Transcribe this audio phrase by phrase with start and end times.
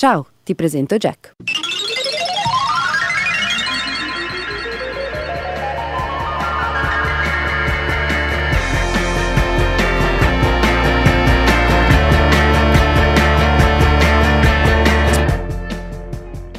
[0.00, 1.32] Ciao, ti presento Jack.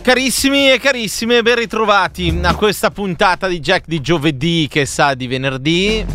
[0.01, 5.27] Carissimi e carissime, ben ritrovati a questa puntata di Jack di giovedì che sa di
[5.27, 6.05] venerdì.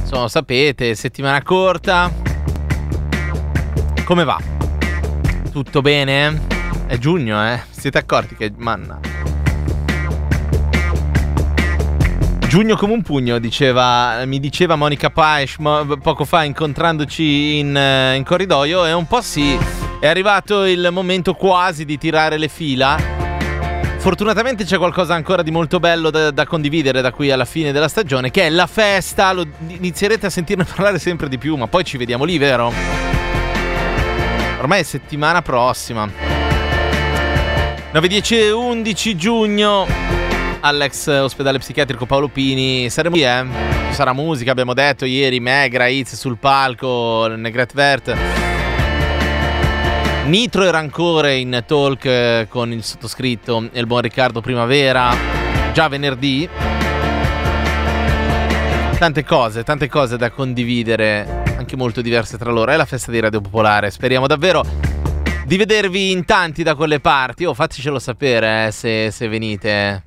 [0.00, 2.12] Insomma, sapete, settimana corta.
[4.04, 4.36] Come va?
[5.52, 6.61] Tutto bene?
[6.86, 7.60] È giugno, eh?
[7.70, 9.00] Siete accorti che manna.
[12.46, 15.56] Giugno come un pugno, diceva, mi diceva Monica Paes
[16.02, 19.58] poco fa incontrandoci in, eh, in corridoio e un po' sì,
[20.00, 23.20] è arrivato il momento quasi di tirare le fila
[24.02, 27.86] Fortunatamente c'è qualcosa ancora di molto bello da, da, condividere da qui alla fine della
[27.86, 29.32] stagione, che è la festa.
[29.32, 32.72] Lo, inizierete a sentirne parlare sempre di più, ma poi ci vediamo lì, vero?
[34.58, 36.31] Ormai è settimana prossima.
[37.92, 39.86] 9, 10 e 11 giugno
[40.60, 42.88] all'ex ospedale psichiatrico Paolo Pini.
[42.88, 43.44] Saremo lì, eh?
[43.90, 48.16] Sarà musica, abbiamo detto ieri, Megra, Iz sul palco, Negret Vert.
[50.24, 55.14] Nitro e Rancore in talk eh, con il sottoscritto e il buon Riccardo Primavera
[55.74, 56.48] già venerdì.
[58.98, 62.70] Tante cose, tante cose da condividere, anche molto diverse tra loro.
[62.70, 64.91] È la festa di Radio Popolare, speriamo davvero
[65.44, 67.44] di vedervi in tanti da quelle parti.
[67.44, 70.04] O oh, fatecelo sapere eh, se, se venite.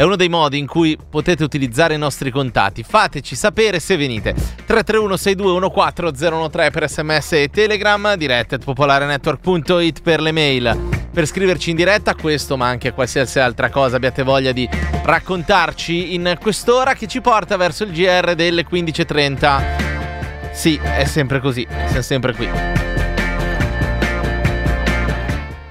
[0.00, 2.82] È uno dei modi in cui potete utilizzare i nostri contatti.
[2.82, 4.32] Fateci sapere se venite.
[4.32, 10.88] 331 6214013 per sms e telegram, diretta at popolarenetwork.it per le mail.
[11.12, 14.66] Per scriverci in diretta questo, ma anche a qualsiasi altra cosa abbiate voglia di
[15.02, 20.52] raccontarci in quest'ora che ci porta verso il GR delle 15.30.
[20.52, 22.99] Sì, è sempre così, siamo sempre qui.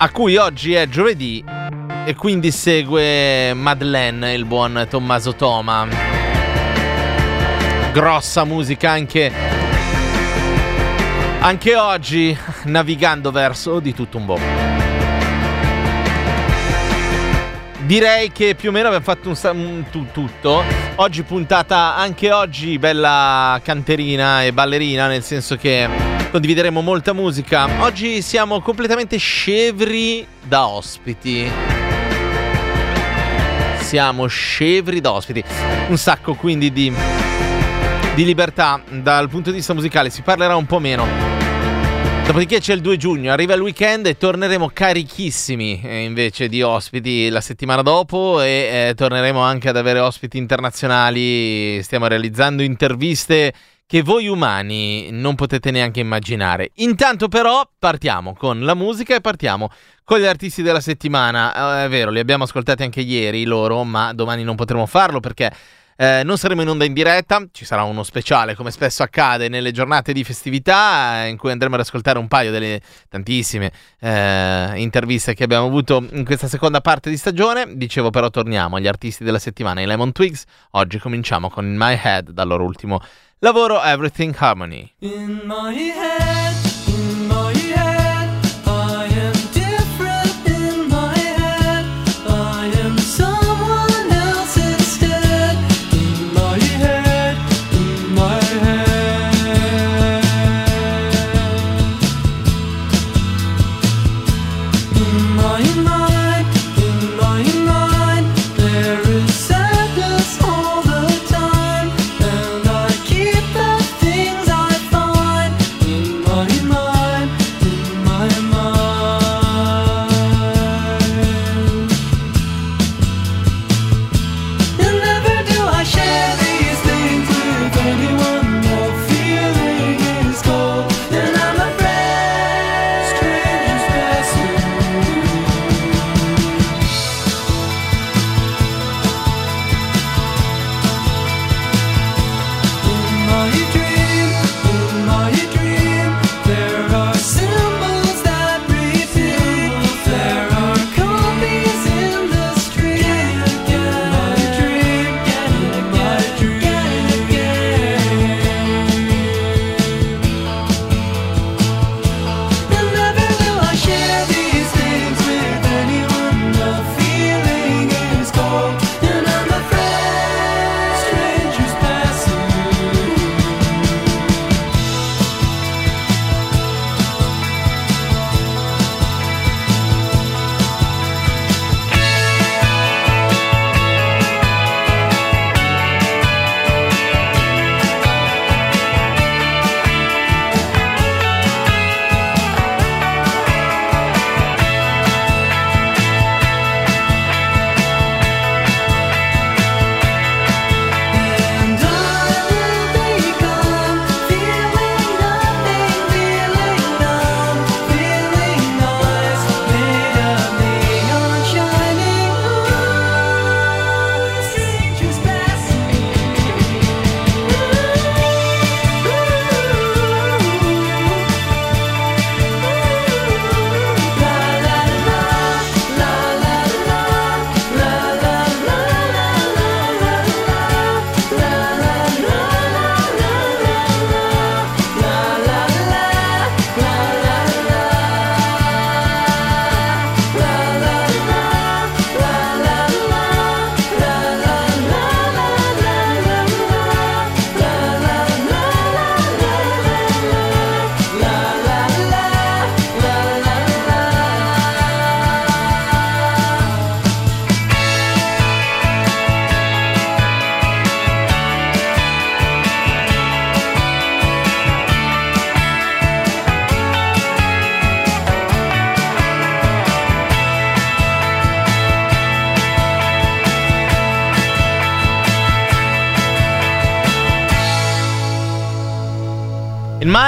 [0.02, 1.44] A cui oggi è giovedì
[2.06, 5.86] e quindi segue Madeleine, il buon Tommaso Toma.
[7.92, 9.30] Grossa musica anche,
[11.42, 14.40] anche oggi, navigando verso di tutto un po'.
[17.80, 20.64] Direi che più o meno abbiamo fatto un, un tu, tutto.
[20.96, 27.68] Oggi puntata anche oggi bella canterina e ballerina, nel senso che condivideremo molta musica.
[27.84, 31.78] Oggi siamo completamente scevri da ospiti
[33.90, 35.44] siamo scevri d'ospiti.
[35.88, 36.94] Un sacco quindi di,
[38.14, 41.08] di libertà dal punto di vista musicale, si parlerà un po' meno.
[42.24, 47.30] Dopodiché c'è il 2 giugno, arriva il weekend e torneremo carichissimi eh, invece di ospiti
[47.30, 51.82] la settimana dopo e eh, torneremo anche ad avere ospiti internazionali.
[51.82, 53.52] Stiamo realizzando interviste
[53.90, 56.70] che voi umani non potete neanche immaginare.
[56.76, 59.72] Intanto però partiamo con la musica e partiamo
[60.04, 61.82] con gli artisti della settimana.
[61.82, 65.52] Eh, è vero, li abbiamo ascoltati anche ieri loro, ma domani non potremo farlo perché
[65.98, 69.72] eh, non saremo in onda in diretta, ci sarà uno speciale come spesso accade nelle
[69.72, 72.80] giornate di festività in cui andremo ad ascoltare un paio delle
[73.10, 77.76] tantissime eh, interviste che abbiamo avuto in questa seconda parte di stagione.
[77.76, 80.44] Dicevo però torniamo agli artisti della settimana, i Lemon Twigs.
[80.74, 83.02] Oggi cominciamo con My Head dal loro ultimo
[83.42, 84.94] lavoro Everything Harmony.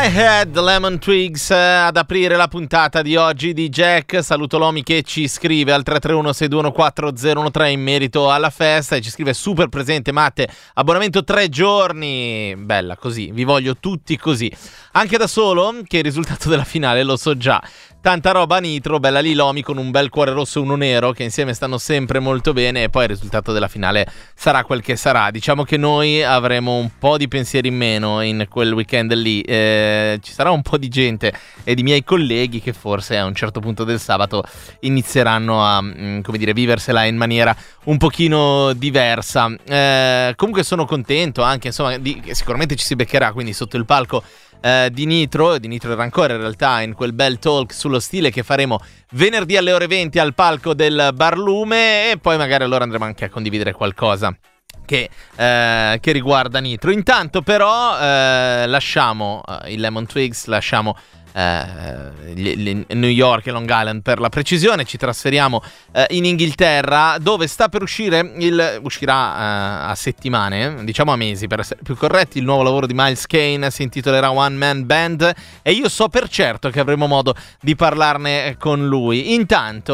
[0.02, 4.24] My Head, Lemon Twigs eh, ad aprire la puntata di oggi di Jack.
[4.24, 9.68] Saluto Lomi che ci scrive al 331-6214013 in merito alla festa e ci scrive super
[9.68, 12.56] presente Matte, abbonamento tre giorni.
[12.58, 14.52] Bella così, vi voglio tutti così.
[14.94, 17.62] Anche da solo, che il risultato della finale lo so già.
[18.02, 21.22] Tanta roba nitro, bella lì Lomi con un bel cuore rosso e uno nero che
[21.22, 25.30] insieme stanno sempre molto bene e poi il risultato della finale sarà quel che sarà.
[25.30, 29.42] Diciamo che noi avremo un po' di pensieri in meno in quel weekend lì.
[29.42, 31.32] Eh, ci sarà un po' di gente
[31.64, 34.44] e di miei colleghi che forse a un certo punto del sabato
[34.80, 39.48] inizieranno a, mm, come dire, viversela in maniera un pochino diversa.
[39.64, 44.24] Eh, comunque sono contento anche, insomma, di, sicuramente ci si beccherà quindi sotto il palco
[44.62, 48.30] eh, di Nitro, di Nitro era ancora in realtà in quel bel talk sullo stile
[48.30, 48.80] che faremo
[49.12, 53.30] venerdì alle ore 20 al palco del Barlume e poi magari allora andremo anche a
[53.30, 54.36] condividere qualcosa.
[54.84, 56.92] Che, eh, che riguarda Nitro.
[56.92, 60.98] Intanto, però, eh, lasciamo eh, il Lemon Twigs, lasciamo
[61.34, 64.86] eh, New York e Long Island per la precisione.
[64.86, 65.62] Ci trasferiamo
[65.92, 68.80] eh, in Inghilterra, dove sta per uscire il.
[68.84, 72.38] uscirà eh, a settimane, diciamo a mesi per essere più corretti.
[72.38, 75.34] Il nuovo lavoro di Miles Kane si intitolerà One Man Band.
[75.62, 79.34] E io so per certo che avremo modo di parlarne con lui.
[79.34, 79.94] Intanto,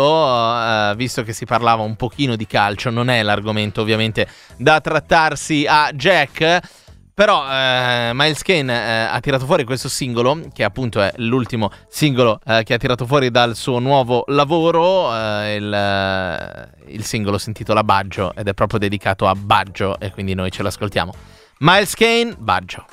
[0.55, 5.65] eh, visto che si parlava un pochino di calcio, non è l'argomento ovviamente da trattarsi
[5.67, 6.85] a Jack.
[7.17, 12.39] Però eh, Miles Kane eh, ha tirato fuori questo singolo, che appunto è l'ultimo singolo
[12.45, 15.11] eh, che ha tirato fuori dal suo nuovo lavoro.
[15.15, 20.11] Eh, il, eh, il, singolo si intitola Baggio ed è proprio dedicato a Baggio e
[20.11, 21.11] quindi noi ce l'ascoltiamo.
[21.57, 22.85] Miles Kane, Baggio.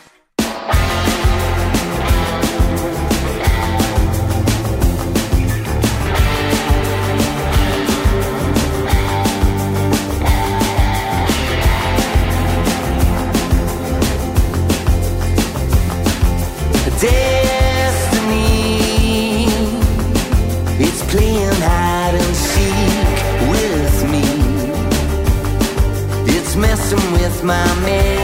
[27.45, 28.24] My man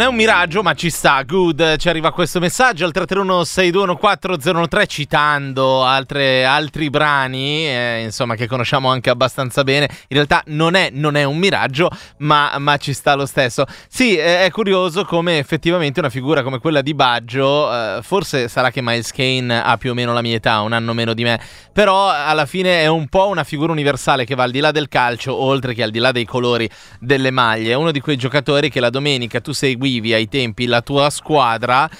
[0.00, 1.22] Non è un miraggio, ma ci sta.
[1.24, 1.76] Good.
[1.76, 9.10] Ci arriva questo messaggio al 331-6214013 citando altre, altri brani, eh, insomma, che conosciamo anche
[9.10, 9.90] abbastanza bene.
[10.08, 11.90] In realtà non è, non è un miraggio,
[12.20, 13.66] ma, ma, ci sta lo stesso.
[13.90, 18.70] Sì, è, è, curioso come effettivamente una figura come quella di Baggio, eh, forse sarà
[18.70, 21.38] che Miles Kane ha più o meno la mia età, un anno meno di me,
[21.74, 24.88] però alla fine è un po' una figura universale che va al di là del
[24.88, 26.66] calcio, oltre che al di là dei colori
[26.98, 27.72] delle maglie.
[27.72, 31.10] È uno di quei giocatori che la domenica tu sei seguivi ai tempi la tua
[31.10, 31.90] squadra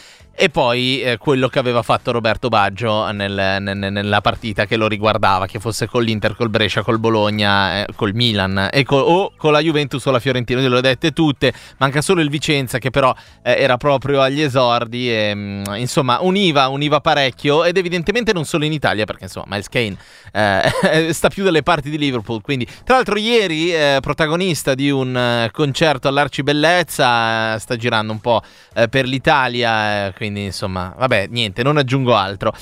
[0.42, 4.88] e poi eh, quello che aveva fatto Roberto Baggio nel, nel, nella partita che lo
[4.88, 9.52] riguardava, che fosse con l'Inter, col Brescia, col Bologna, eh, col Milan col, o con
[9.52, 13.14] la Juventus o la Fiorentina, le ho dette tutte, manca solo il Vicenza che però
[13.42, 18.47] eh, era proprio agli esordi e mh, mm, insomma univa, univa parecchio ed evidentemente non
[18.47, 19.97] solo in Italia perché insomma Miles Kane
[20.32, 25.14] eh, sta più dalle parti di Liverpool, quindi tra l'altro ieri eh, protagonista di un
[25.14, 28.40] eh, concerto all'Arcibellezza, sta girando un po'
[28.88, 32.52] per l'Italia, quindi quindi insomma, vabbè, niente, non aggiungo altro.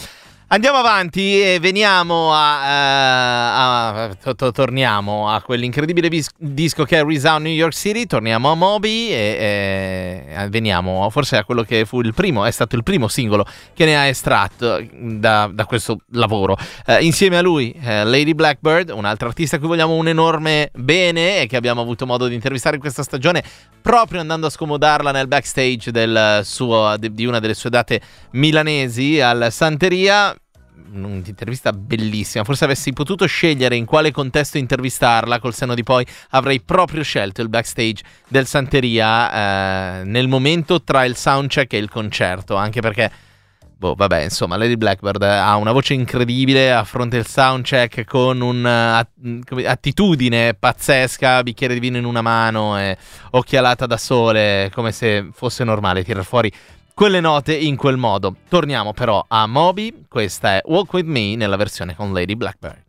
[0.51, 6.99] Andiamo avanti e veniamo a, uh, a to- to- torniamo a quell'incredibile bis- disco che
[6.99, 11.85] è Resound New York City, torniamo a Moby e, e, veniamo forse a quello che
[11.85, 15.99] fu il primo, è stato il primo singolo che ne ha estratto da, da questo
[16.13, 16.57] lavoro.
[16.87, 21.43] Uh, insieme a lui uh, Lady Blackbird, un'altra artista a cui vogliamo un enorme bene
[21.43, 23.45] e che abbiamo avuto modo di intervistare in questa stagione
[23.83, 28.01] proprio andando a scomodarla nel backstage suo, di una delle sue date
[28.31, 30.37] milanesi al Santeria
[30.93, 32.45] un'intervista bellissima.
[32.45, 37.43] Forse avessi potuto scegliere in quale contesto intervistarla, col seno di poi avrei proprio scelto
[37.43, 43.11] il backstage del Santeria eh, nel momento tra il soundcheck e il concerto, anche perché
[43.79, 51.45] boh, vabbè, insomma, Lady Blackbird ha una voce incredibile, affronta il soundcheck con un'attitudine pazzesca,
[51.45, 52.99] bicchiere di vino in una mano e
[53.31, 56.53] occhialata da sole, come se fosse normale tirar fuori
[56.99, 58.35] quelle note in quel modo.
[58.49, 62.88] Torniamo però a Moby, questa è Walk With Me nella versione con Lady Blackbird.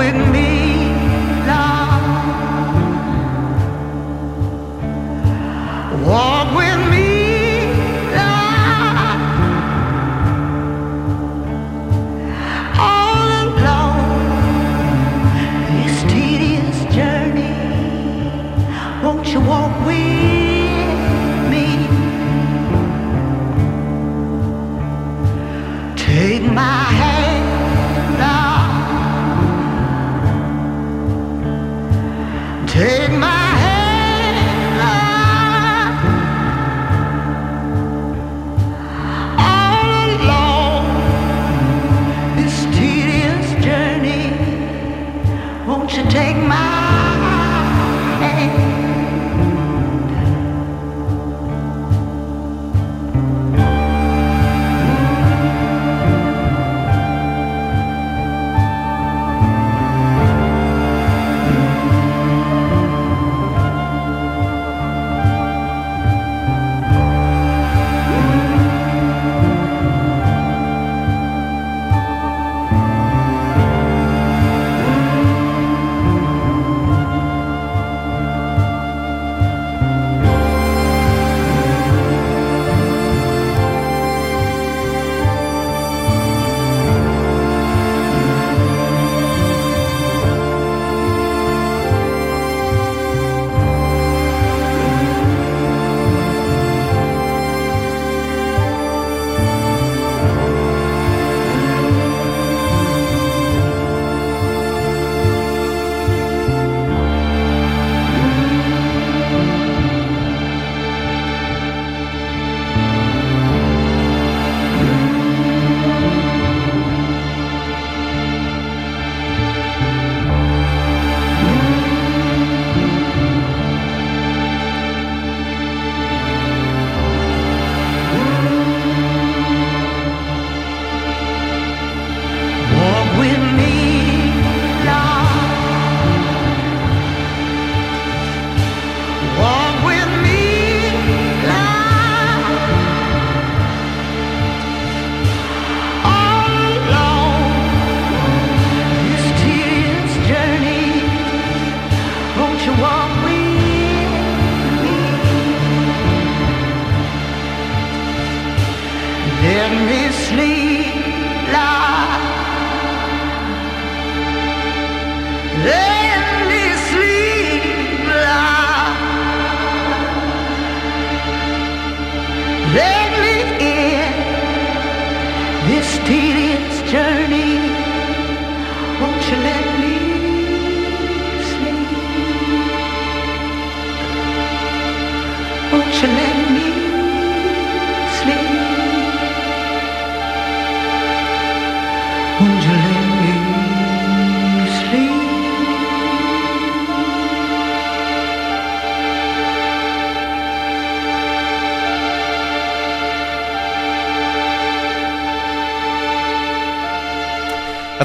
[0.00, 0.29] with me.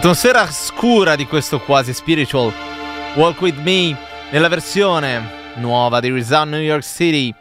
[0.05, 2.53] L'atmosfera scura di questo quasi spiritual
[3.15, 3.97] Walk With Me
[4.29, 7.33] nella versione nuova di Resound New York City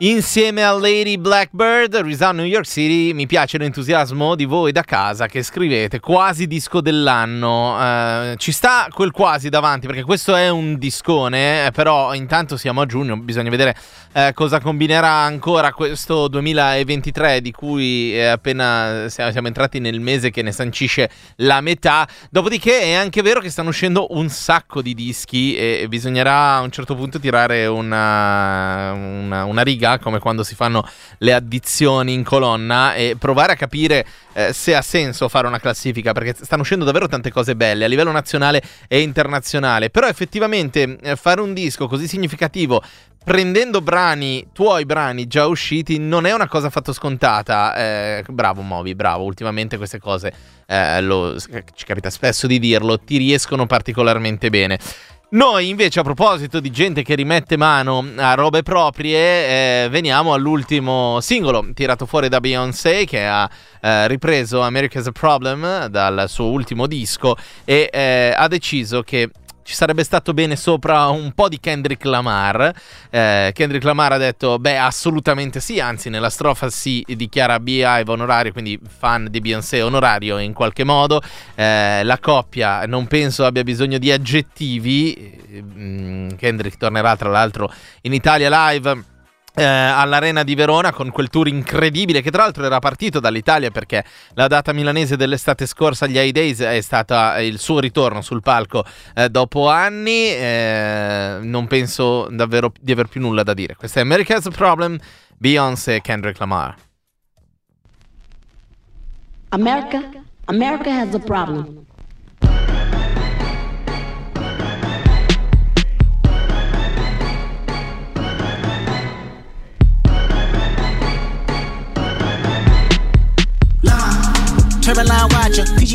[0.00, 5.26] Insieme a Lady Blackbird, Resound New York City, mi piace l'entusiasmo di voi da casa
[5.26, 7.78] che scrivete quasi disco dell'anno.
[7.78, 12.82] Uh, ci sta quel quasi davanti perché questo è un discone, eh, però intanto siamo
[12.82, 13.74] a giugno, bisogna vedere
[14.12, 20.42] uh, cosa combinerà ancora questo 2023 di cui eh, appena siamo entrati nel mese che
[20.42, 22.06] ne sancisce la metà.
[22.28, 26.70] Dopodiché è anche vero che stanno uscendo un sacco di dischi e bisognerà a un
[26.70, 30.86] certo punto tirare una, una, una riga classifica, come quando si fanno
[31.18, 36.12] le addizioni in colonna, e provare a capire eh, se ha senso fare una classifica,
[36.12, 39.90] perché stanno uscendo davvero tante cose belle a livello nazionale e internazionale.
[39.90, 42.82] Però effettivamente eh, fare un disco così significativo
[43.26, 47.74] prendendo brani, tuoi brani già usciti, non è una cosa affatto scontata.
[47.74, 49.24] Eh, bravo Movi, bravo.
[49.24, 50.32] Ultimamente queste cose,
[50.64, 54.78] eh, lo, ci capita spesso di dirlo, ti riescono particolarmente bene.
[55.28, 59.18] Noi invece a proposito di gente che rimette mano a robe proprie,
[59.84, 65.86] eh, veniamo all'ultimo singolo tirato fuori da Beyoncé che ha eh, ripreso America's a Problem
[65.86, 69.30] dal suo ultimo disco e eh, ha deciso che
[69.66, 72.72] ci sarebbe stato bene sopra un po' di Kendrick Lamar.
[73.10, 78.52] Eh, Kendrick Lamar ha detto, beh, assolutamente sì, anzi nella strofa si dichiara Beehive onorario,
[78.52, 81.20] quindi fan di Beyoncé onorario in qualche modo.
[81.56, 85.34] Eh, la coppia non penso abbia bisogno di aggettivi.
[85.60, 87.68] Mm, Kendrick tornerà tra l'altro
[88.02, 89.14] in Italia live
[89.56, 94.04] eh, all'Arena di Verona con quel tour incredibile che tra l'altro era partito dall'Italia perché
[94.34, 98.84] la data milanese dell'estate scorsa agli High Days è stata il suo ritorno sul palco
[99.14, 103.76] eh, dopo anni eh, non penso davvero di aver più nulla da dire.
[103.76, 104.98] Questo è America's Problem
[105.38, 106.74] Beyoncé e Kendrick Lamar.
[109.48, 110.10] America?
[110.46, 111.86] America has a problem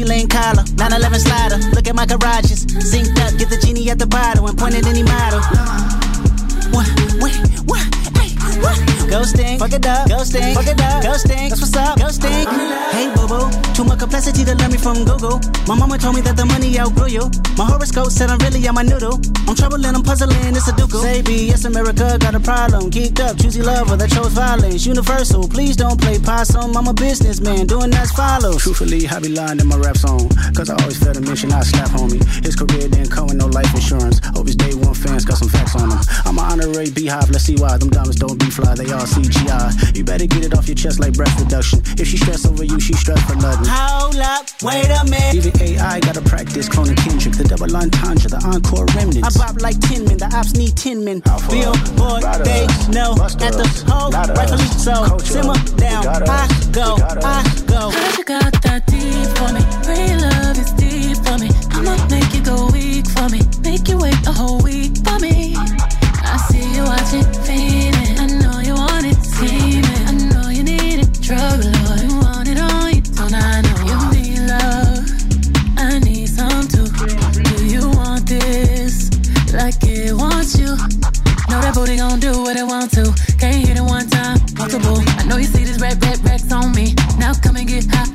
[0.01, 1.57] PG Lane collar, 911 slider.
[1.75, 2.65] Look at my garages.
[2.65, 5.41] Synced up, get the genie at the bottle and point at any model.
[6.71, 6.87] What,
[7.19, 7.35] what,
[7.65, 8.20] what?
[8.61, 11.49] Ghosting, fuck it up, ghosting, fuck it up, ghosting.
[11.49, 12.45] That's what's up, ghosting.
[12.91, 15.41] Hey, boo, too much complexity to learn me from Google.
[15.67, 17.25] My mama told me that the money outgrew you.
[17.57, 19.19] My horoscope said I'm really on my noodle.
[19.47, 20.91] I'm troubling, I'm puzzling, it's a duke.
[20.91, 22.91] Say yes, America got a problem.
[22.91, 24.85] Geeked up, choosy lover that chose violence.
[24.85, 26.77] Universal, please don't play possum.
[26.77, 28.61] I'm a businessman, doing as follows.
[28.61, 30.29] Truthfully, I be lying in my rap song.
[30.53, 32.21] Cause I always felt a mission, I slap homie.
[32.45, 34.21] His career didn't come with no life insurance.
[34.35, 35.99] Hope his day one fans got some facts on him.
[36.25, 37.77] I'm an honorary beehive, let's see why.
[37.77, 39.95] Them diamonds don't be fly, they all CGI.
[39.95, 41.81] You better get it off your chest like breath reduction.
[41.97, 43.67] If she stress over you, she stress for nothing.
[43.67, 45.35] Hold up, wait a minute.
[45.35, 49.23] Even AI gotta practice cloning Kendrick, the double entendre, the encore remnants.
[49.23, 51.19] I bop like 10 men, the ops need 10 men.
[51.49, 55.17] Bill, boy, they know at the hole, rightfully so.
[55.19, 57.89] Simmer down, I go, I go.
[57.89, 59.61] Heard you got that deep for me.
[59.87, 61.49] Real love is deep for me.
[61.71, 63.41] I'ma make you go weak for me.
[63.61, 65.55] Make you wait a whole week for me.
[65.57, 68.00] I see you watching, feeling.
[71.31, 75.07] You want it all, you don't I know you need love.
[75.77, 76.91] I need some too.
[77.55, 79.09] Do you want this
[79.53, 80.75] like it wants you?
[81.47, 83.15] Know that booty gon' do what it want to.
[83.39, 84.99] Can't hit it one time, multiple.
[85.19, 86.95] I know you see this red, red, red on me.
[87.17, 88.10] Now come and get high,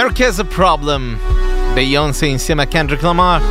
[0.00, 1.18] America has a problem.
[1.74, 3.42] Beyoncé insieme a Kendrick Lamar.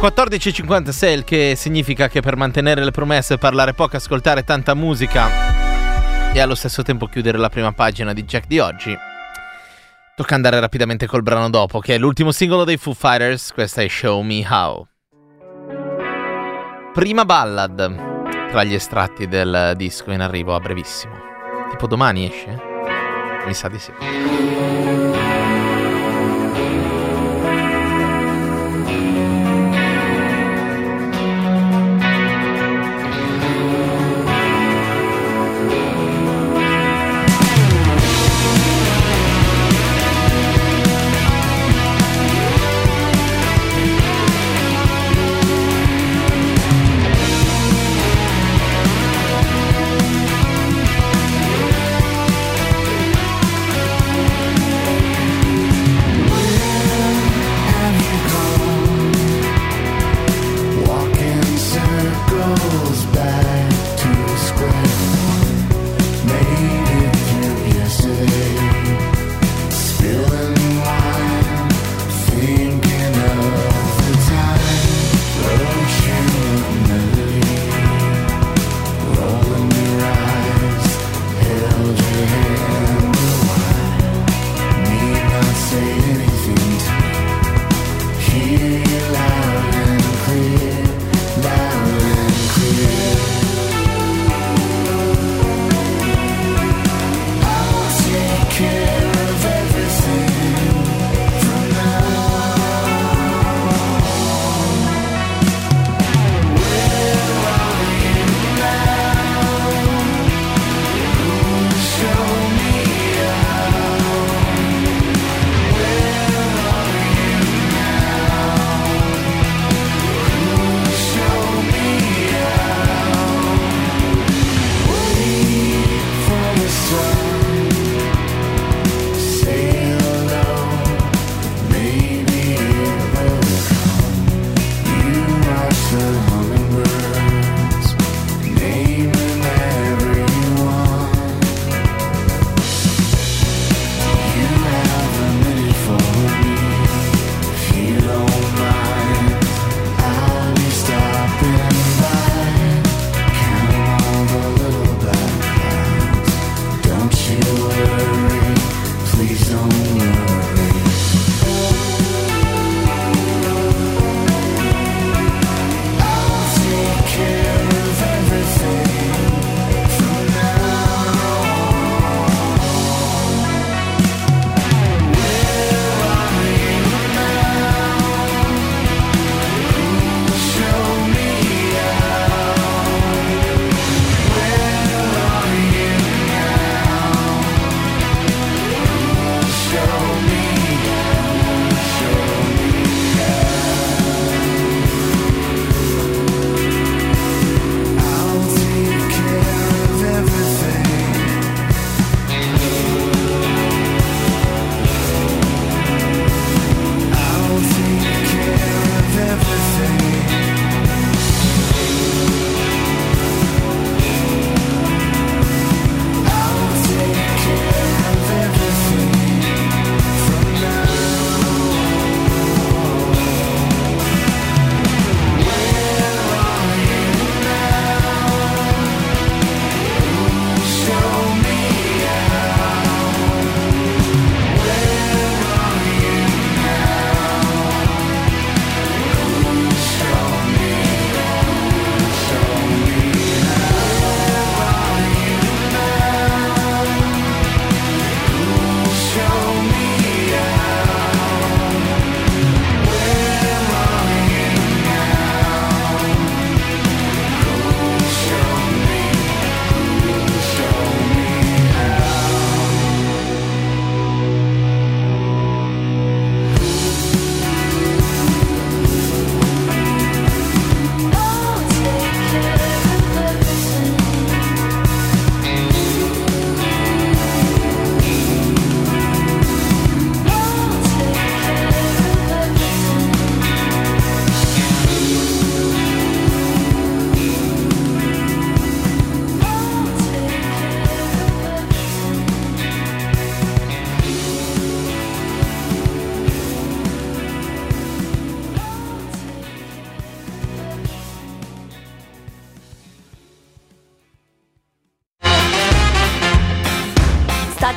[0.00, 6.40] 14.56, il che significa che per mantenere le promesse, parlare poco, ascoltare tanta musica e
[6.40, 8.98] allo stesso tempo chiudere la prima pagina di Jack di oggi.
[10.16, 13.86] Tocca andare rapidamente col brano dopo, che è l'ultimo singolo dei Foo Fighters, questa è
[13.88, 14.88] Show Me How.
[16.92, 21.14] Prima ballad, tra gli estratti del disco in arrivo a brevissimo.
[21.70, 22.60] Tipo domani esce?
[23.46, 23.92] Mi sa di sì.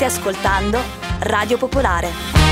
[0.09, 0.81] Ascoltando
[1.19, 2.48] Radio Popolare.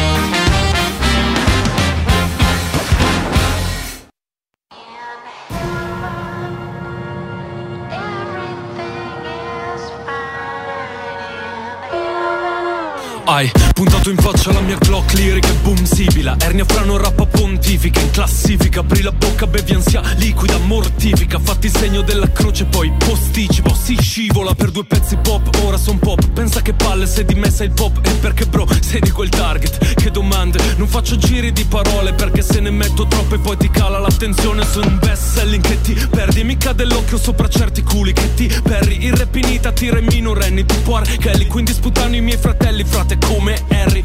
[13.38, 18.00] Hai puntato in faccia la mia Glock lirica e boom sibila Ernia frano rappa pontifica
[18.00, 18.80] in classifica.
[18.80, 21.38] Apri la bocca bevi ansia liquida mortifica.
[21.38, 23.76] Fatti segno della croce poi posticipo.
[23.76, 26.28] Si scivola per due pezzi pop ora son pop.
[26.32, 28.00] Pensa che palle se di me sei il pop.
[28.02, 29.94] E perché bro sei di quel target?
[29.94, 30.60] Che domande?
[30.78, 34.80] Non faccio giri di parole Perché se ne metto troppe poi ti cala l'attenzione Su
[34.80, 38.14] un best selling che ti perdi Mi cade l'occhio sopra certi culi.
[38.14, 41.00] Che ti perri Il rap in tira i minorenni tipo.
[41.20, 41.46] Kelly.
[41.48, 44.04] Quindi sputano i miei fratelli frate come Harry.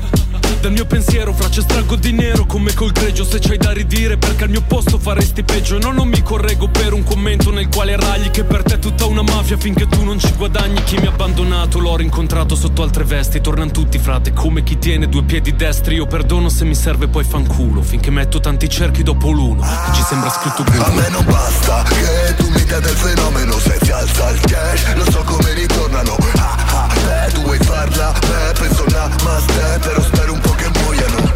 [0.61, 4.17] Dal mio pensiero fra c'è strago di nero come col greggio Se c'hai da ridire
[4.17, 5.79] perché al mio posto faresti peggio.
[5.79, 9.07] No non mi correggo per un commento nel quale ragli Che per te è tutta
[9.07, 10.83] una mafia finché tu non ci guadagni.
[10.85, 13.41] Chi mi ha abbandonato l'ho rincontrato sotto altre vesti.
[13.41, 15.97] Tornan tutti frate come chi tiene due piedi destri.
[15.97, 19.63] Io perdono se mi serve poi fanculo Finché metto tanti cerchi dopo l'uno.
[19.93, 23.59] Ci sembra scritto Google A me non basta che tu mi dai del fenomeno.
[23.59, 26.17] Se si alza il cash non so come ritornano.
[26.37, 30.69] Ah ah, beh tu vuoi farla, beh penso una must Però spero un po' che
[30.81, 31.33] muoiano.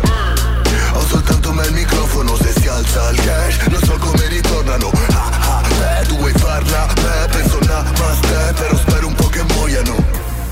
[0.92, 4.90] Ho soltanto me il microfono Se si alza il cash Non so come ritornano.
[5.10, 6.86] Ah, ah, Beh tu vuoi farla?
[6.94, 9.94] Beh penso namaste Però spero un po' che muoiano.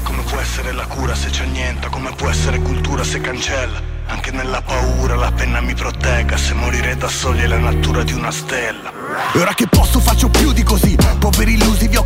[0.03, 1.89] Come può essere la cura se c'è niente?
[1.89, 3.93] Come può essere cultura se cancella?
[4.07, 6.37] Anche nella paura la penna mi protegga.
[6.37, 8.93] Se morire da soli è la natura di una stella.
[9.33, 10.97] E ora che posso faccio più di così.
[11.19, 12.05] Poveri illusi vi ho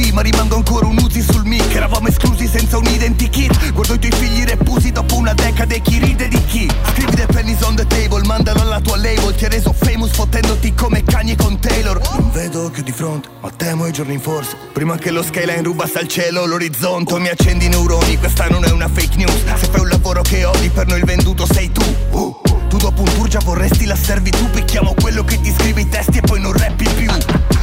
[0.00, 1.74] confusi Ma rimango ancora un uzi sul mic.
[1.74, 6.28] Eravamo esclusi senza un identikit Guardo i tuoi figli repusi dopo una decade Chi ride
[6.28, 6.70] di chi?
[6.92, 9.34] Scrivi the pennies on the table Mandalo alla tua label.
[9.34, 12.00] Ti hai reso famous fottendoti come Kanye con Taylor.
[12.12, 15.98] Non vedo che di fronte Ma temo i giorni forse Prima che lo skyline rubasse
[15.98, 17.18] al cielo l'orizzonte.
[17.18, 19.44] Mi accendi i neuroni Questa non è una fake news.
[19.56, 21.82] Se fai un lavoro che odi per noi il venduto sei tu.
[22.10, 25.88] Uh, Tu dopo un tour già vorresti la servitù Picchiamo quello che ti scrive i
[25.88, 27.10] testi e poi non rappi più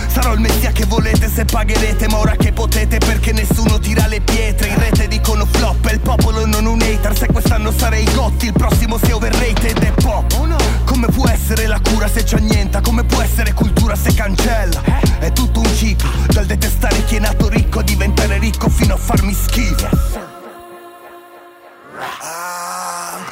[0.10, 4.20] Sarò il messia che volete se pagherete Ma ora che potete perché nessuno tira le
[4.20, 8.48] pietre In rete dicono flop e il popolo non un hater Se quest'anno sarei Gotti
[8.48, 10.36] il prossimo sia overrated e pop.
[10.84, 12.82] Come può essere la cura se c'è niente?
[12.82, 14.84] Come può essere cultura se cancella?
[15.20, 18.98] È tutto un ciclo Dal detestare chi è nato ricco a diventare ricco fino a
[18.98, 20.26] farmi schifo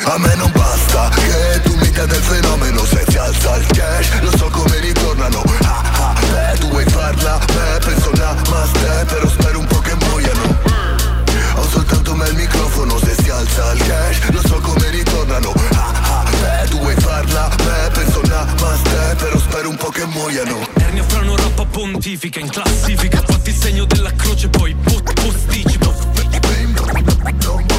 [0.08, 0.75] a me non basta
[1.10, 5.44] che tu mi dai del fenomeno Se si alza il cash, lo so come ritornano.
[5.64, 10.58] Ah, ah, beh, tu vuoi farla, beh, penso namaste Però spero un po' che muoiano.
[11.56, 15.54] Ho soltanto me il microfono Se si alza il cash, lo so come ritornano.
[15.74, 20.68] Ah, ah, beh, tu vuoi farla, beh, penso namaste Però spero un po' che muoiano.
[20.76, 23.22] Ernia frano rappa pontifica in classifica.
[23.26, 25.94] Fatti il segno della croce poi posticipo
[27.44, 27.75] No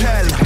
[0.00, 0.40] story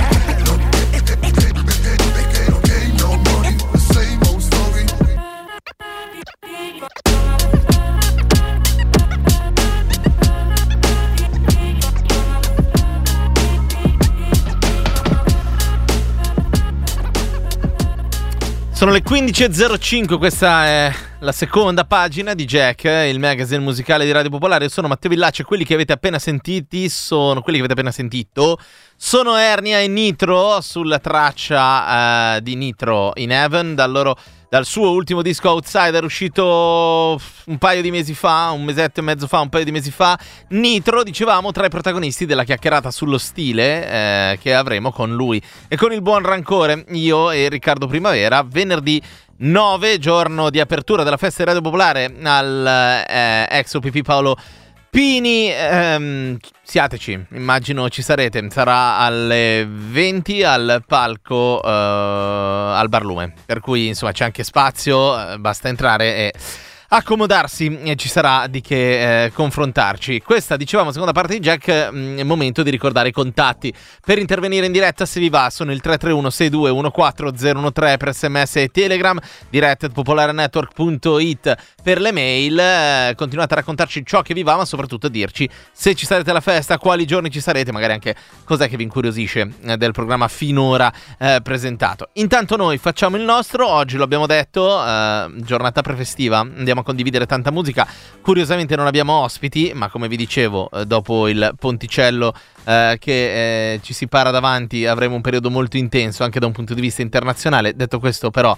[18.72, 20.92] Sono le 15.05, questa è
[21.24, 24.64] la seconda pagina di Jack, il magazine musicale di Radio Popolare.
[24.64, 27.94] Io sono Matteo Villacci e quelli che avete appena sentiti sono quelli che avete appena
[27.94, 28.58] sentito.
[28.94, 34.18] Sono Ernia e Nitro sulla traccia uh, di Nitro in Heaven dal loro
[34.54, 39.26] dal suo ultimo disco Outsider uscito un paio di mesi fa, un mesetto e mezzo
[39.26, 40.16] fa, un paio di mesi fa.
[40.50, 45.76] Nitro, dicevamo, tra i protagonisti della chiacchierata sullo stile eh, che avremo con lui e
[45.76, 49.02] con il buon rancore, io e Riccardo Primavera, venerdì
[49.38, 54.36] 9, giorno di apertura della festa di Radio Popolare al eh, ex OPP Paolo
[54.94, 63.58] Pini, ehm, siateci, immagino ci sarete, sarà alle 20 al palco eh, al Barlume, per
[63.58, 66.32] cui insomma c'è anche spazio, eh, basta entrare e
[66.96, 70.20] accomodarsi e ci sarà di che eh, confrontarci.
[70.20, 73.74] Questa, dicevamo, seconda parte di Jack, mh, mm, è momento di ricordare i contatti.
[74.04, 79.18] Per intervenire in diretta, se vi va, sono il 331-6214013 per sms e telegram,
[79.50, 82.56] diretta popolarenetwork.it per le mail.
[82.58, 86.30] Eh, continuate a raccontarci ciò che vi va, ma soprattutto a dirci se ci sarete
[86.30, 88.14] alla festa, quali giorni ci sarete, magari anche
[88.44, 92.10] cos'è che vi incuriosisce eh, del programma finora eh, presentato.
[92.14, 97.26] Intanto noi facciamo il nostro, oggi lo abbiamo detto, eh, giornata prefestiva, andiamo a condividere
[97.26, 97.84] tanta musica.
[98.20, 102.32] Curiosamente non abbiamo ospiti, ma come vi dicevo, eh, dopo il ponticello
[102.64, 106.52] eh, che eh, ci si para davanti avremo un periodo molto intenso anche da un
[106.52, 107.74] punto di vista internazionale.
[107.74, 108.56] Detto questo, però,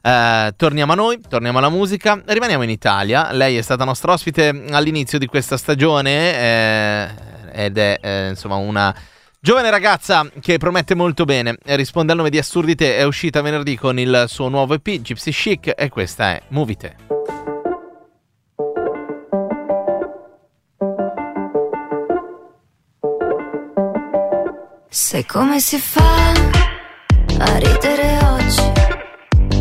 [0.00, 3.32] Uh, torniamo a noi, torniamo alla musica, rimaniamo in Italia.
[3.32, 7.08] Lei è stata nostra ospite all'inizio di questa stagione eh,
[7.52, 8.94] ed è eh, insomma una
[9.40, 11.56] giovane ragazza che promette molto bene.
[11.64, 15.74] Risponde al nome di Assurdite, è uscita venerdì con il suo nuovo EP Gypsy Chic
[15.76, 17.37] e questa è Movite.
[25.10, 26.32] Sai come si fa
[27.38, 28.72] a ridere oggi?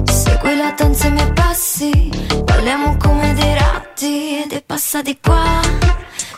[0.03, 2.11] Segui la danza ai miei passi,
[2.43, 5.61] parliamo come dei ratti ed è passa di qua.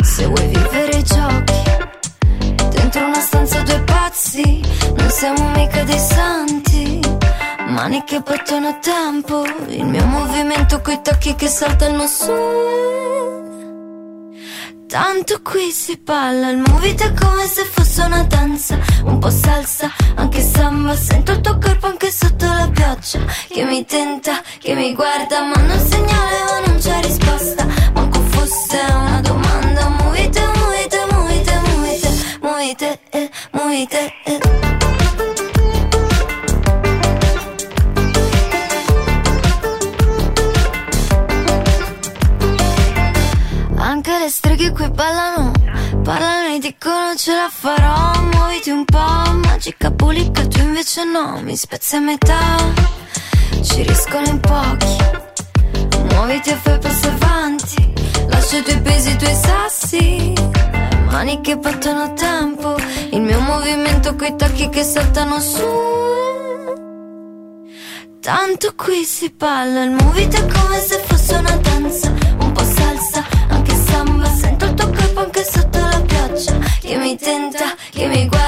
[0.03, 1.64] Se vuoi vivere i giochi,
[2.70, 4.62] dentro una stanza due pazzi,
[4.95, 6.99] non siamo mica dei santi.
[7.66, 13.09] Mani che battono a tempo, il mio movimento coi tacchi che saltano su.
[14.89, 18.75] Tanto qui si balla, il movita come se fosse una danza.
[19.03, 23.19] Un po' salsa, anche samba Sento il tuo corpo anche sotto la pioggia.
[23.49, 27.67] Che mi tenta, che mi guarda Manda un segnale ma non c'è risposta.
[27.93, 32.09] Manco fosse una domanda Movite, movite, movite, movite
[32.41, 34.88] Movite, eh, movite, eh
[44.30, 45.51] le streghe qui ballano
[46.03, 51.55] Parlano e dicono ce la farò Muoviti un po', magica bulica Tu invece no, mi
[51.55, 52.57] spezzi a metà.
[53.63, 54.97] Ci riscono in pochi
[56.11, 57.93] Muoviti e fai passi avanti.
[58.27, 60.34] Lascia i tuoi pesi, i tuoi sassi
[61.05, 62.77] Mani che battono a tempo.
[63.09, 65.65] Il mio movimento coi tacchi che saltano su.
[68.21, 71.57] Tanto qui si movito è come se fosse una
[75.20, 76.57] anche sotto la pioggia.
[76.80, 78.38] Che mi tenta, che mi guarda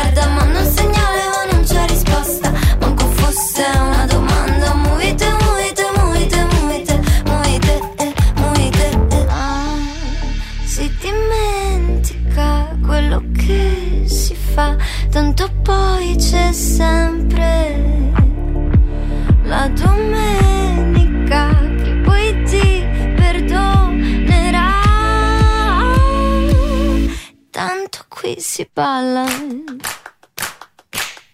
[28.73, 29.25] balla.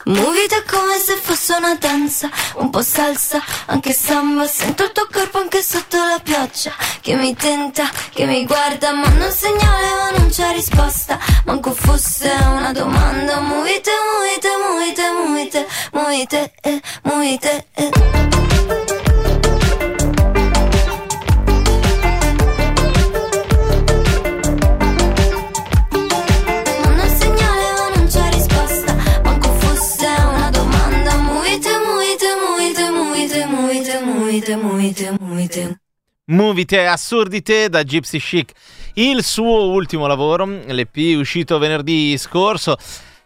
[0.06, 4.48] Muovite come se fosse una danza, un po' salsa, anche samba.
[4.48, 6.72] Sento il tuo corpo anche sotto la pioggia,
[7.02, 8.94] che mi tenta, che mi guarda.
[8.94, 13.42] Manda un segnale ma non c'è risposta, manco fosse una domanda.
[13.42, 18.37] Muovite, muovite, muovite, muovite, muovite, eh, muovite, eh.
[36.30, 38.52] Movite assurdite da Gypsy Chic,
[38.96, 42.76] il suo ultimo lavoro, l'EP uscito venerdì scorso.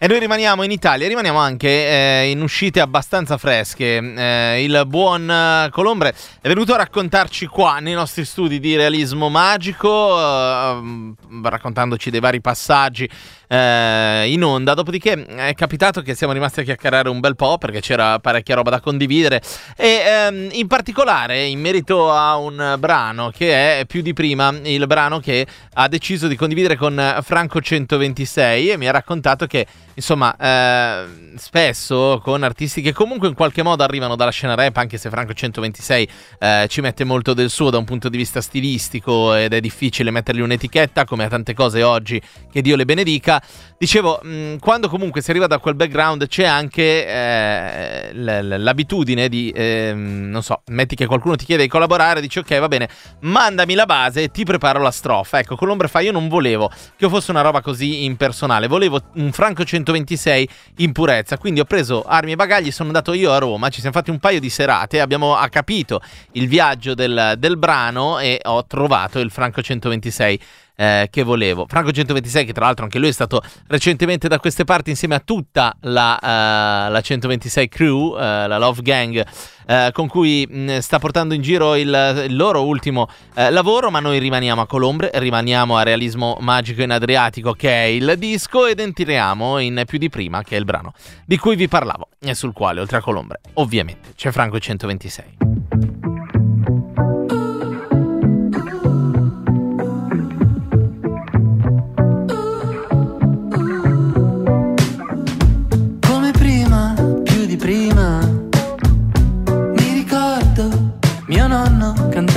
[0.03, 3.97] E noi rimaniamo in Italia, rimaniamo anche eh, in uscite abbastanza fresche.
[3.97, 10.17] Eh, il buon Colombre è venuto a raccontarci qua nei nostri studi di realismo magico,
[10.17, 13.07] eh, raccontandoci dei vari passaggi
[13.47, 14.73] eh, in onda.
[14.73, 18.71] Dopodiché è capitato che siamo rimasti a chiacchierare un bel po' perché c'era parecchia roba
[18.71, 19.39] da condividere.
[19.77, 24.87] E ehm, in particolare in merito a un brano che è più di prima, il
[24.87, 30.35] brano che ha deciso di condividere con Franco 126 e mi ha raccontato che insomma,
[30.35, 35.09] eh, spesso con artisti che comunque in qualche modo arrivano dalla scena rap, anche se
[35.09, 39.53] Franco 126 eh, ci mette molto del suo da un punto di vista stilistico ed
[39.53, 42.21] è difficile mettergli un'etichetta, come a tante cose oggi,
[42.51, 43.41] che Dio le benedica.
[43.77, 50.29] Dicevo, mh, quando comunque si arriva da quel background c'è anche eh, l'abitudine di, ehm,
[50.29, 52.89] non so, metti che qualcuno ti chiede di collaborare, dici ok va bene,
[53.21, 55.39] mandami la base e ti preparo la strofa.
[55.39, 59.31] Ecco, con l'ombre fa io non volevo che fosse una roba così impersonale, volevo un
[59.31, 61.37] Franco 126 126 in purezza.
[61.37, 64.19] Quindi ho preso armi e bagagli, sono andato io a Roma, ci siamo fatti un
[64.19, 66.01] paio di serate, abbiamo capito
[66.33, 70.39] il viaggio del, del brano e ho trovato il Franco 126
[70.81, 71.67] eh, che volevo.
[71.67, 75.21] Franco 126, che tra l'altro anche lui è stato recentemente da queste parti insieme a
[75.23, 79.23] tutta la, uh, la 126 crew, uh, la Love Gang,
[79.67, 84.17] uh, con cui mh, sta portando in giro il, il loro ultimo lavoro, ma noi
[84.17, 89.59] rimaniamo a Colombre, rimaniamo a Realismo Magico in Adriatico, che è il disco, ed entriamo
[89.59, 90.93] in più di prima, che è il brano
[91.25, 96.10] di cui vi parlavo, e sul quale, oltre a Colombre, ovviamente c'è Franco 126.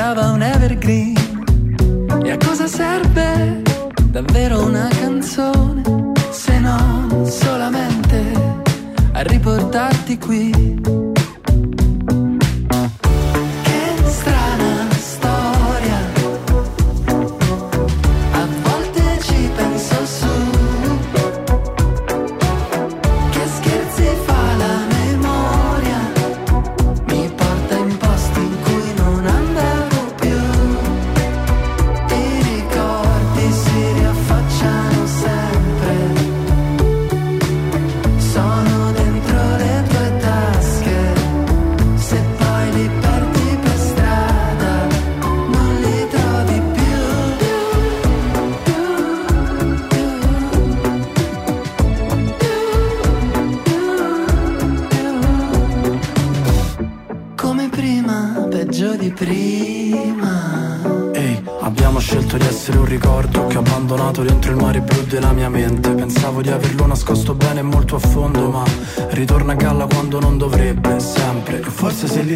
[0.04, 1.16] diventava un evergreen.
[2.24, 3.62] E a cosa serve
[4.10, 8.22] davvero una canzone se non solamente
[9.12, 10.83] a riportarti qui?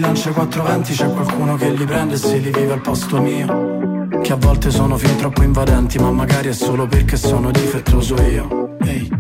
[0.01, 4.09] Lancia quattro venti c'è qualcuno che li prende e se li vive al posto mio.
[4.23, 8.77] Che a volte sono fin troppo invadenti ma magari è solo perché sono difettoso io.
[8.81, 9.18] Ehi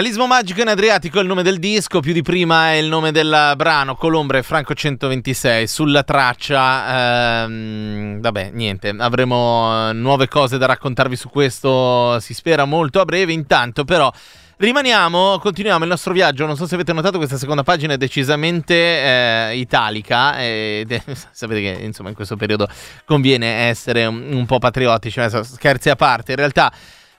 [0.00, 3.12] Realismo magico in Adriatico è il nome del disco, più di prima è il nome
[3.12, 10.64] del brano, Colombre Franco 126, sulla traccia, ehm, vabbè niente, avremo eh, nuove cose da
[10.64, 14.10] raccontarvi su questo, si spera molto a breve, intanto però
[14.56, 18.74] rimaniamo, continuiamo il nostro viaggio, non so se avete notato questa seconda pagina è decisamente
[18.74, 20.86] eh, italica, e
[21.30, 22.66] sapete che insomma in questo periodo
[23.04, 26.72] conviene essere un, un po' patriottici, scherzi a parte, in realtà...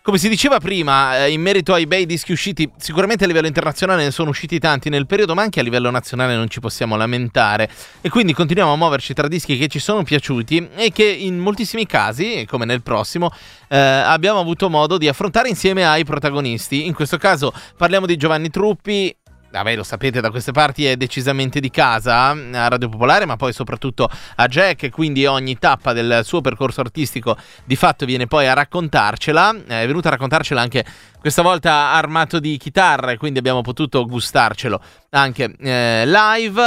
[0.04, 4.04] Come si diceva prima, eh, in merito ai bei dischi usciti, sicuramente a livello internazionale
[4.04, 7.70] ne sono usciti tanti nel periodo, ma anche a livello nazionale non ci possiamo lamentare.
[8.02, 11.86] E quindi continuiamo a muoverci tra dischi che ci sono piaciuti e che in moltissimi
[11.86, 13.32] casi, come nel prossimo,
[13.68, 16.88] eh, abbiamo avuto modo di affrontare insieme ai protagonisti.
[16.88, 19.16] In questo caso parliamo di Giovanni Truppi,
[19.52, 23.54] vabbè lo sapete da queste parti è decisamente di casa a Radio Popolare ma poi
[23.54, 28.54] soprattutto a Jack quindi ogni tappa del suo percorso artistico di fatto viene poi a
[28.54, 30.86] raccontarcela è venuta a raccontarcela anche
[31.22, 34.82] questa volta armato di chitarre, quindi abbiamo potuto gustarcelo
[35.12, 36.62] anche eh, live.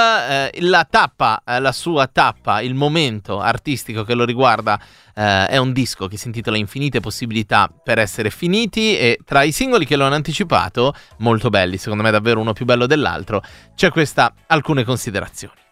[0.53, 4.79] Eh, la tappa, eh, la sua tappa, il momento artistico che lo riguarda
[5.15, 9.53] eh, è un disco che si intitola Infinite possibilità per essere finiti e tra i
[9.53, 13.43] singoli che lo hanno anticipato, molto belli, secondo me davvero uno più bello dell'altro,
[13.75, 15.63] c'è questa alcune considerazioni.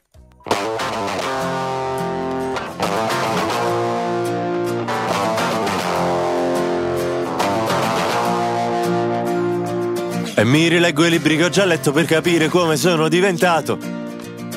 [10.35, 14.03] E mi rileggo i libri che ho già letto per capire come sono diventato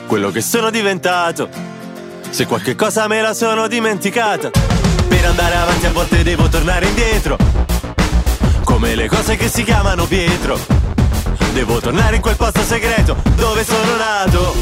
[0.06, 1.50] quello che sono diventato.
[2.30, 4.52] Se qualche cosa me la sono dimenticata,
[5.26, 7.36] per andare avanti a volte devo tornare indietro.
[8.64, 10.60] Come le cose che si chiamano Pietro.
[11.52, 14.56] Devo tornare in quel posto segreto dove sono nato,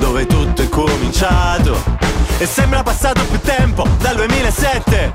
[0.00, 1.82] dove tutto è cominciato.
[2.36, 5.12] E sembra passato più tempo dal 2007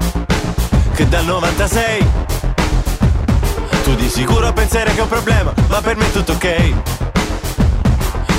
[0.95, 2.07] che dal 96
[3.83, 6.73] tu di sicuro penserai che è un problema, ma per me è tutto ok.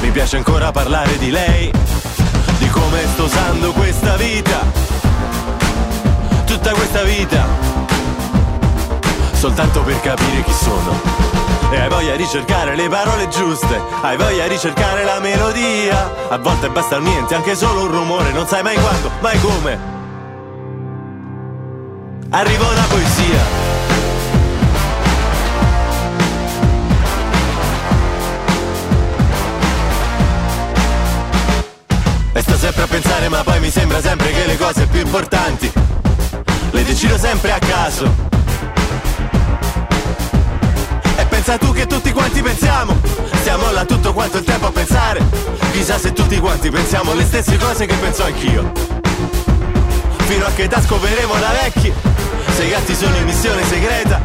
[0.00, 1.70] Mi piace ancora parlare di lei,
[2.58, 4.85] di come sto usando questa vita,
[6.66, 7.46] tutta questa vita,
[9.34, 11.00] soltanto per capire chi sono.
[11.70, 16.28] E hai voglia di cercare le parole giuste, hai voglia di cercare la melodia.
[16.28, 19.78] A volte basta niente, anche solo un rumore, non sai mai quando, mai come.
[22.30, 23.64] arrivo da poesia.
[32.32, 35.85] E sto sempre a pensare ma poi mi sembra sempre che le cose più importanti
[36.76, 38.04] le decido sempre a caso.
[41.16, 42.94] E pensa tu che tutti quanti pensiamo,
[43.40, 45.24] stiamo là tutto quanto il tempo a pensare.
[45.72, 48.72] Chissà se tutti quanti pensiamo le stesse cose che penso anch'io.
[50.26, 51.90] Fino a che età scoperemo da vecchi,
[52.54, 54.20] se i gatti sono in missione segreta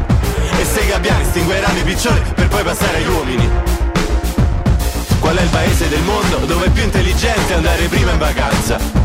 [0.60, 3.48] e se i gabbiani estingueranno i piccioni per poi passare agli uomini.
[5.20, 9.01] Qual è il paese del mondo dove è più intelligente andare prima in vacanza?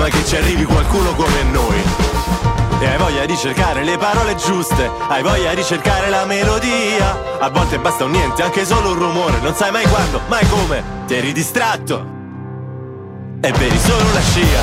[0.00, 1.76] Prima che ci arrivi qualcuno come noi.
[2.80, 7.38] E hai voglia di cercare le parole giuste, hai voglia di cercare la melodia.
[7.38, 10.82] A volte basta un niente, anche solo un rumore, non sai mai quando, mai come.
[11.06, 12.02] Ti eri distratto
[13.42, 14.62] e vedi solo la scia.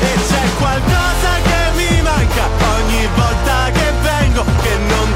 [0.00, 2.44] E c'è qualcosa che mi manca
[2.78, 5.09] ogni volta che vengo, che non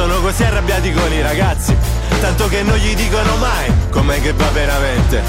[0.00, 1.76] sono così arrabbiati con i ragazzi,
[2.22, 5.22] tanto che non gli dicono mai com'è che va veramente.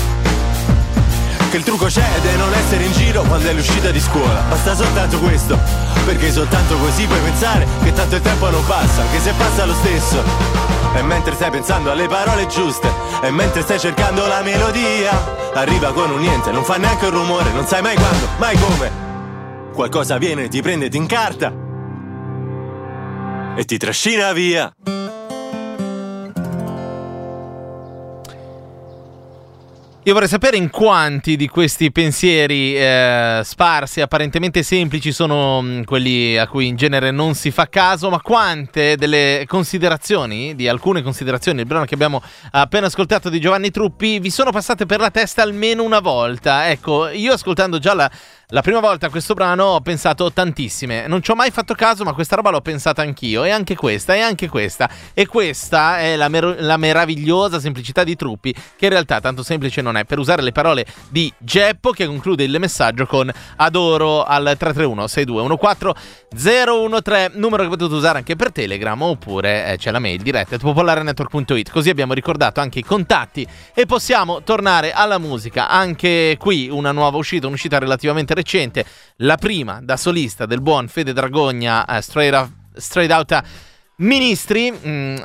[1.50, 4.40] Che il trucco c'è ed è non essere in giro quando è l'uscita di scuola.
[4.48, 5.60] Basta soltanto questo,
[6.06, 9.74] perché soltanto così puoi pensare che tanto il tempo non passa, anche se passa lo
[9.74, 10.24] stesso.
[10.96, 12.90] E mentre stai pensando alle parole giuste,
[13.22, 15.12] e mentre stai cercando la melodia,
[15.54, 18.90] arriva con un niente, non fa neanche un rumore, non sai mai quando, mai come.
[19.74, 21.70] Qualcosa viene, ti prende, ti incarta
[23.56, 24.74] e ti trascina via.
[30.04, 36.40] Io vorrei sapere in quanti di questi pensieri eh, sparsi, apparentemente semplici, sono mh, quelli
[36.40, 41.60] a cui in genere non si fa caso, ma quante delle considerazioni, di alcune considerazioni,
[41.60, 45.44] il brano che abbiamo appena ascoltato di Giovanni Truppi, vi sono passate per la testa
[45.44, 46.68] almeno una volta.
[46.72, 48.10] Ecco, io ascoltando già la,
[48.52, 51.08] la prima volta a questo brano ho pensato tantissime.
[51.08, 53.46] Non ci ho mai fatto caso, ma questa roba l'ho pensata anch'io.
[53.46, 54.90] E anche questa, e anche questa.
[55.14, 59.82] E questa è la, mer- la meravigliosa semplicità di Truppi, che in realtà tanto semplice
[59.82, 60.04] non è.
[60.04, 66.20] Per usare le parole di Geppo, che conclude il messaggio con adoro al 331 6214
[66.34, 71.72] 013, numero che potete usare anche per Telegram, oppure eh, c'è la mail diretta popolarenetwork.it.
[71.72, 75.70] Così abbiamo ricordato anche i contatti e possiamo tornare alla musica.
[75.70, 78.40] Anche qui una nuova uscita, un'uscita relativamente recente,
[79.18, 82.50] la prima da solista del buon Fede Dragogna, eh, straight, up,
[83.12, 83.44] Outta
[84.02, 85.16] Ministri, mm,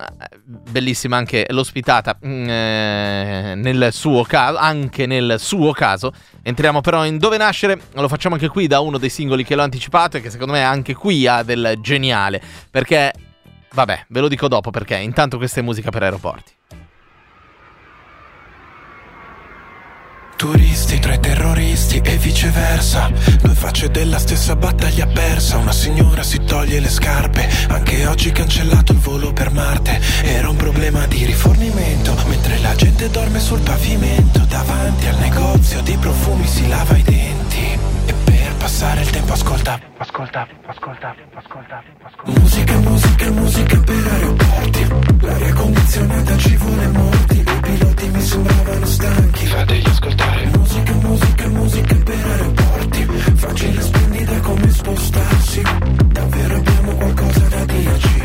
[0.45, 6.13] bellissima anche l'ospitata mm, eh, nel suo caso, anche nel suo caso.
[6.43, 9.63] Entriamo però in Dove Nascere, lo facciamo anche qui da uno dei singoli che l'ho
[9.63, 13.13] anticipato e che secondo me anche qui ha del geniale, perché,
[13.73, 16.56] vabbè, ve lo dico dopo perché, intanto questa è musica per aeroporti.
[20.37, 23.11] Turisti tra i terroristi e viceversa.
[23.41, 25.57] Due facce della stessa battaglia persa.
[25.57, 27.49] Una signora si toglie le scarpe.
[27.69, 29.99] Anche oggi cancellato il volo per Marte.
[30.23, 34.41] Era un problema di rifornimento Mentre la gente dorme sul pavimento.
[34.41, 37.79] Davanti al negozio di profumi si lava i denti.
[38.07, 42.41] E per passare il tempo ascolta Ascolta, ascolta, ascolta, ascolta.
[42.41, 44.87] Musica, musica, musica per aeroporti.
[45.21, 49.47] L'aria condizionata ci vuole morti I piloti mi sembravano stanchi.
[49.47, 50.47] Fategli ascoltare.
[50.47, 53.05] Musica, musica, musica per aeroporti.
[53.35, 55.63] Facile e splendida come spostarsi.
[56.07, 58.25] Davvero abbiamo qualcosa da dirci.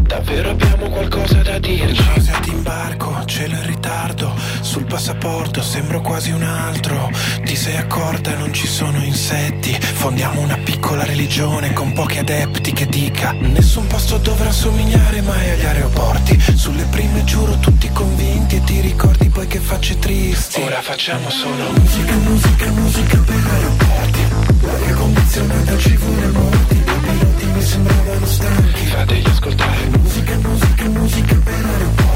[0.00, 2.04] Davvero abbiamo qualcosa da dirci.
[2.04, 4.34] Nausea d'imbarco, cielo in ritardo
[4.78, 7.10] Sul passaporto sembro quasi un altro.
[7.42, 9.72] Ti sei accorta non ci sono insetti.
[9.72, 15.64] Fondiamo una piccola religione con pochi adepti che dica Nessun posto dovrà somigliare mai agli
[15.64, 16.38] aeroporti.
[16.54, 20.60] Sulle prime giuro tutti convinti E ti ricordi poi che facce tristi.
[20.60, 24.20] Ora facciamo solo musica, musica, musica per aeroporti.
[24.60, 28.86] L'aria condizionata ci vuole morti I piloti mi sembravano stanchi.
[28.86, 29.88] Fategli ascoltare.
[29.98, 32.07] Musica, musica, musica per aeroporti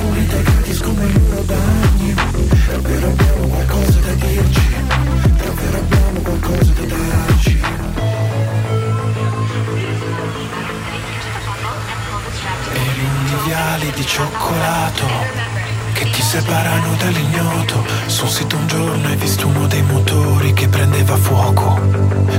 [0.00, 2.14] Pulite gratis come i loro bagni
[2.70, 4.68] Davvero abbiamo qualcosa da dirci.
[5.36, 7.60] Davvero abbiamo qualcosa da darci.
[12.72, 15.49] Eri un viali di cioccolato
[16.00, 17.84] che ti separano dall'ignoto.
[18.06, 21.78] Sul sito un giorno hai visto uno dei motori che prendeva fuoco.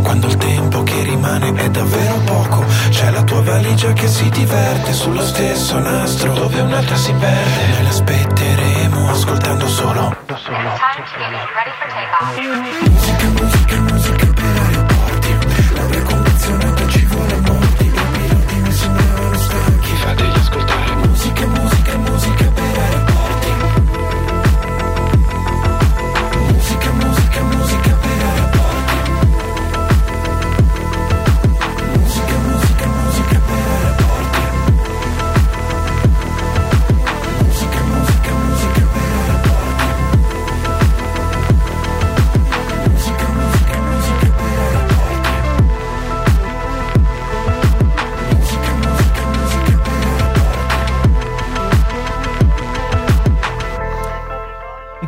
[0.01, 4.93] Quando il tempo che rimane è davvero poco, c'è la tua valigia che si diverte
[4.93, 7.67] sullo stesso nastro dove un'altra si perde.
[7.67, 10.15] Noi l'aspetteremo ascoltando solo.
[10.25, 10.69] solo.
[12.89, 14.60] Musica, musica, musica per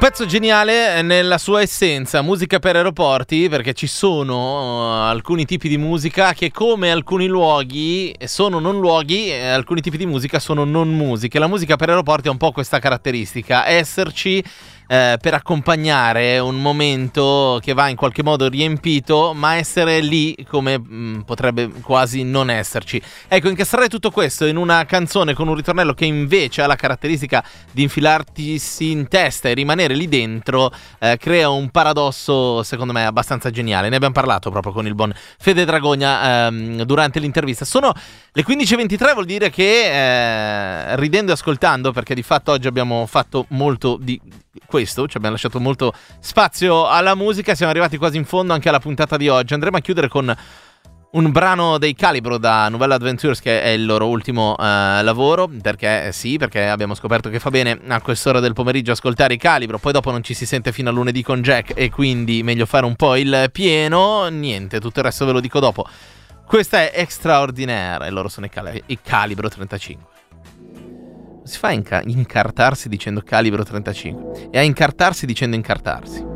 [0.04, 5.78] pezzo geniale nella sua essenza, musica per aeroporti, perché ci sono uh, alcuni tipi di
[5.78, 11.40] musica che come alcuni luoghi sono non luoghi, alcuni tipi di musica sono non musiche.
[11.40, 14.44] La musica per aeroporti ha un po' questa caratteristica, esserci
[14.88, 20.78] eh, per accompagnare un momento che va in qualche modo riempito, ma essere lì come
[20.78, 23.02] mh, potrebbe quasi non esserci.
[23.28, 27.44] Ecco, incastrare tutto questo in una canzone con un ritornello che invece ha la caratteristica
[27.72, 33.50] di infilartisi in testa e rimanere lì dentro, eh, crea un paradosso secondo me abbastanza
[33.50, 33.90] geniale.
[33.90, 37.66] Ne abbiamo parlato proprio con il buon Fede Dragogna ehm, durante l'intervista.
[37.66, 37.94] Sono
[38.36, 43.46] le 15.23, vuol dire che eh, ridendo e ascoltando, perché di fatto oggi abbiamo fatto
[43.50, 44.20] molto di
[44.66, 48.80] questo, ci abbiamo lasciato molto spazio alla musica, siamo arrivati quasi in fondo anche alla
[48.80, 49.54] puntata di oggi.
[49.54, 50.36] Andremo a chiudere con
[51.12, 56.08] un brano dei Calibro da Novella Adventures che è il loro ultimo eh, lavoro, perché
[56.08, 59.78] eh, sì, perché abbiamo scoperto che fa bene a quest'ora del pomeriggio ascoltare i Calibro,
[59.78, 62.88] poi dopo non ci si sente fino a lunedì con Jack e quindi meglio fare
[62.88, 65.88] un po' il pieno, niente, tutto il resto ve lo dico dopo.
[66.46, 70.12] Questa è Extraordinaire e loro sono i, Cali- i Calibro 35.
[71.44, 76.33] Si fa a inca- incartarsi dicendo calibro 35 e a incartarsi dicendo incartarsi.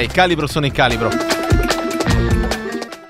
[0.00, 1.10] Il calibro sono il calibro.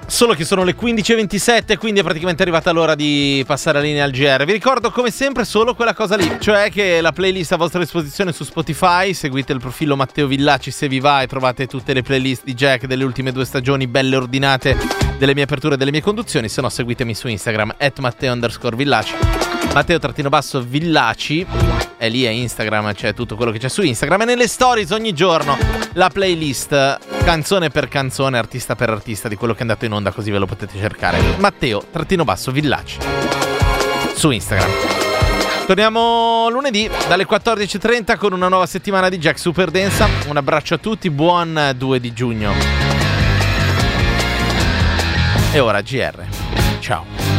[0.06, 4.10] Solo che sono le 15.27, quindi è praticamente arrivata l'ora di passare la linea al
[4.10, 4.44] GR.
[4.44, 8.32] Vi ricordo come sempre solo quella cosa lì, cioè che la playlist a vostra disposizione
[8.32, 12.44] su Spotify, seguite il profilo Matteo Villaci se vi va e trovate tutte le playlist
[12.44, 14.76] di Jack delle ultime due stagioni belle ordinate
[15.16, 18.76] delle mie aperture e delle mie conduzioni, se no seguitemi su Instagram, at Matteo underscore
[18.76, 19.14] Villaci.
[22.00, 25.12] È lì a Instagram, c'è tutto quello che c'è su Instagram e nelle stories ogni
[25.12, 25.58] giorno
[25.92, 30.10] la playlist canzone per canzone, artista per artista di quello che è andato in onda
[30.10, 31.18] così ve lo potete cercare.
[31.36, 32.98] Matteo-Villaci
[34.14, 34.70] su Instagram.
[35.66, 40.08] Torniamo lunedì dalle 14.30 con una nuova settimana di Jack Super Densa.
[40.26, 42.54] Un abbraccio a tutti, buon 2 di giugno.
[45.52, 46.24] E ora GR.
[46.80, 47.29] Ciao.